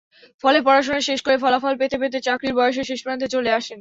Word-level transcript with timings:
ফলে 0.43 0.59
পড়াশোনা 0.61 1.01
শেষ 1.01 1.19
করে 1.25 1.37
ফলাফল 1.37 1.73
পেতে 1.81 1.97
পেতে 2.01 2.17
চাকরির 2.27 2.53
বয়সের 2.53 2.85
শেষপ্রান্তে 2.89 3.27
চলে 3.27 3.49
আসেন। 3.51 3.69